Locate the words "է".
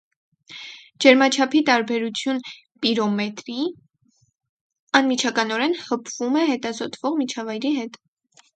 6.45-6.47